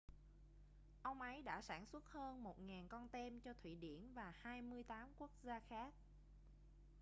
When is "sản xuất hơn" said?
1.61-2.43